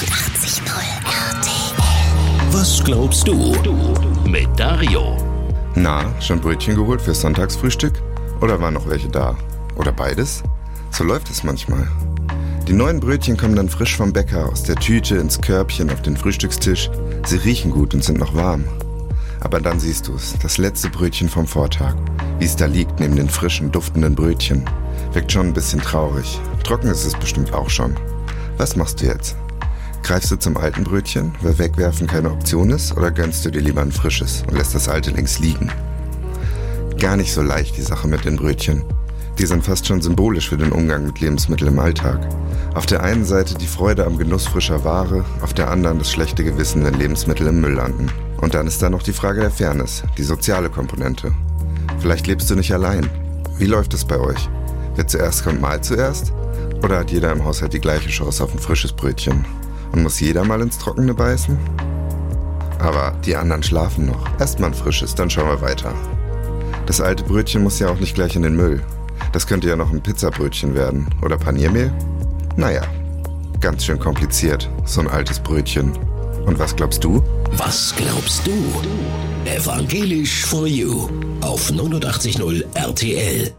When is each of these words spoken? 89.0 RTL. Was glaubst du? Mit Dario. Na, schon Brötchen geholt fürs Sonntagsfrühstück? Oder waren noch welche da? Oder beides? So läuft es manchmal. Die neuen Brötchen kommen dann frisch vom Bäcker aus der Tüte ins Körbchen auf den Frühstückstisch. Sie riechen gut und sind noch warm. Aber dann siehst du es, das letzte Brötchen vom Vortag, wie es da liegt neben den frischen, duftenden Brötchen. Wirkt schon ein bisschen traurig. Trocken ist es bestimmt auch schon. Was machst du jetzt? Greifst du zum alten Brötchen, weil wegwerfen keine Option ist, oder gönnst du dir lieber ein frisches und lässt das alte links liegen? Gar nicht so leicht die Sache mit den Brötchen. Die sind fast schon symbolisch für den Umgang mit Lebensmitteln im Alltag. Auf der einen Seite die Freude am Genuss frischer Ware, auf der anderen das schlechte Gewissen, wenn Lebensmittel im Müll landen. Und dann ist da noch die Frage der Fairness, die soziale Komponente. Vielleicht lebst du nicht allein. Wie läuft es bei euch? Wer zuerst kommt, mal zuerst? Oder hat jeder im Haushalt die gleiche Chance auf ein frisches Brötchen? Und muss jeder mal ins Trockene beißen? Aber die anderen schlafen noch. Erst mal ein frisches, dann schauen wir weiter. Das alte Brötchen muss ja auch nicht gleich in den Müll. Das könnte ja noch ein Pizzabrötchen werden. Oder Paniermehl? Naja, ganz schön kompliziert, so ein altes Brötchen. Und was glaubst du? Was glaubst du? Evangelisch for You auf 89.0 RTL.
89.0 0.00 0.64
RTL. 1.04 2.52
Was 2.52 2.82
glaubst 2.82 3.28
du? 3.28 3.54
Mit 4.26 4.48
Dario. 4.58 5.18
Na, 5.74 6.18
schon 6.22 6.40
Brötchen 6.40 6.74
geholt 6.74 7.02
fürs 7.02 7.20
Sonntagsfrühstück? 7.20 8.00
Oder 8.40 8.58
waren 8.62 8.72
noch 8.72 8.88
welche 8.88 9.08
da? 9.10 9.36
Oder 9.76 9.92
beides? 9.92 10.42
So 10.90 11.04
läuft 11.04 11.28
es 11.28 11.44
manchmal. 11.44 11.86
Die 12.66 12.72
neuen 12.72 12.98
Brötchen 12.98 13.36
kommen 13.36 13.56
dann 13.56 13.68
frisch 13.68 13.94
vom 13.94 14.10
Bäcker 14.10 14.48
aus 14.48 14.62
der 14.62 14.76
Tüte 14.76 15.16
ins 15.16 15.38
Körbchen 15.38 15.90
auf 15.90 16.00
den 16.00 16.16
Frühstückstisch. 16.16 16.88
Sie 17.26 17.36
riechen 17.36 17.70
gut 17.70 17.92
und 17.92 18.02
sind 18.02 18.18
noch 18.18 18.34
warm. 18.34 18.64
Aber 19.40 19.60
dann 19.60 19.80
siehst 19.80 20.08
du 20.08 20.14
es, 20.14 20.34
das 20.40 20.56
letzte 20.56 20.88
Brötchen 20.88 21.28
vom 21.28 21.46
Vortag, 21.46 21.94
wie 22.38 22.46
es 22.46 22.56
da 22.56 22.64
liegt 22.64 23.00
neben 23.00 23.16
den 23.16 23.28
frischen, 23.28 23.70
duftenden 23.70 24.14
Brötchen. 24.14 24.64
Wirkt 25.12 25.30
schon 25.30 25.48
ein 25.48 25.54
bisschen 25.54 25.82
traurig. 25.82 26.40
Trocken 26.64 26.88
ist 26.88 27.04
es 27.04 27.14
bestimmt 27.14 27.52
auch 27.52 27.68
schon. 27.68 27.94
Was 28.56 28.76
machst 28.76 29.02
du 29.02 29.06
jetzt? 29.06 29.36
Greifst 30.10 30.32
du 30.32 30.36
zum 30.36 30.56
alten 30.56 30.82
Brötchen, 30.82 31.30
weil 31.40 31.56
wegwerfen 31.60 32.08
keine 32.08 32.32
Option 32.32 32.70
ist, 32.70 32.96
oder 32.96 33.12
gönnst 33.12 33.44
du 33.44 33.50
dir 33.50 33.60
lieber 33.60 33.80
ein 33.80 33.92
frisches 33.92 34.42
und 34.48 34.58
lässt 34.58 34.74
das 34.74 34.88
alte 34.88 35.12
links 35.12 35.38
liegen? 35.38 35.70
Gar 36.98 37.16
nicht 37.16 37.32
so 37.32 37.42
leicht 37.42 37.76
die 37.76 37.82
Sache 37.82 38.08
mit 38.08 38.24
den 38.24 38.34
Brötchen. 38.34 38.82
Die 39.38 39.46
sind 39.46 39.64
fast 39.64 39.86
schon 39.86 40.02
symbolisch 40.02 40.48
für 40.48 40.56
den 40.56 40.72
Umgang 40.72 41.06
mit 41.06 41.20
Lebensmitteln 41.20 41.74
im 41.74 41.78
Alltag. 41.78 42.28
Auf 42.74 42.86
der 42.86 43.04
einen 43.04 43.24
Seite 43.24 43.54
die 43.54 43.68
Freude 43.68 44.04
am 44.04 44.18
Genuss 44.18 44.48
frischer 44.48 44.82
Ware, 44.82 45.24
auf 45.42 45.54
der 45.54 45.70
anderen 45.70 46.00
das 46.00 46.10
schlechte 46.10 46.42
Gewissen, 46.42 46.84
wenn 46.84 46.94
Lebensmittel 46.94 47.46
im 47.46 47.60
Müll 47.60 47.74
landen. 47.74 48.10
Und 48.40 48.54
dann 48.54 48.66
ist 48.66 48.82
da 48.82 48.90
noch 48.90 49.04
die 49.04 49.12
Frage 49.12 49.42
der 49.42 49.52
Fairness, 49.52 50.02
die 50.18 50.24
soziale 50.24 50.70
Komponente. 50.70 51.32
Vielleicht 52.00 52.26
lebst 52.26 52.50
du 52.50 52.56
nicht 52.56 52.74
allein. 52.74 53.08
Wie 53.58 53.66
läuft 53.66 53.94
es 53.94 54.04
bei 54.04 54.18
euch? 54.18 54.48
Wer 54.96 55.06
zuerst 55.06 55.44
kommt, 55.44 55.60
mal 55.60 55.80
zuerst? 55.80 56.32
Oder 56.82 56.98
hat 56.98 57.12
jeder 57.12 57.30
im 57.30 57.44
Haushalt 57.44 57.74
die 57.74 57.80
gleiche 57.80 58.08
Chance 58.08 58.42
auf 58.42 58.52
ein 58.52 58.58
frisches 58.58 58.92
Brötchen? 58.92 59.44
Und 59.92 60.02
muss 60.02 60.20
jeder 60.20 60.44
mal 60.44 60.60
ins 60.60 60.78
Trockene 60.78 61.14
beißen? 61.14 61.58
Aber 62.78 63.12
die 63.24 63.36
anderen 63.36 63.62
schlafen 63.62 64.06
noch. 64.06 64.26
Erst 64.38 64.60
mal 64.60 64.68
ein 64.68 64.74
frisches, 64.74 65.14
dann 65.14 65.28
schauen 65.28 65.48
wir 65.48 65.60
weiter. 65.60 65.92
Das 66.86 67.00
alte 67.00 67.24
Brötchen 67.24 67.62
muss 67.62 67.78
ja 67.78 67.88
auch 67.88 68.00
nicht 68.00 68.14
gleich 68.14 68.36
in 68.36 68.42
den 68.42 68.56
Müll. 68.56 68.82
Das 69.32 69.46
könnte 69.46 69.68
ja 69.68 69.76
noch 69.76 69.90
ein 69.90 70.02
Pizzabrötchen 70.02 70.74
werden. 70.74 71.08
Oder 71.22 71.36
Paniermehl? 71.36 71.92
Naja, 72.56 72.82
ganz 73.60 73.84
schön 73.84 73.98
kompliziert, 73.98 74.68
so 74.86 75.00
ein 75.00 75.08
altes 75.08 75.38
Brötchen. 75.38 75.92
Und 76.46 76.58
was 76.58 76.74
glaubst 76.74 77.04
du? 77.04 77.22
Was 77.52 77.94
glaubst 77.96 78.46
du? 78.46 78.52
Evangelisch 79.44 80.44
for 80.44 80.66
You 80.66 81.08
auf 81.42 81.70
89.0 81.70 82.64
RTL. 82.74 83.52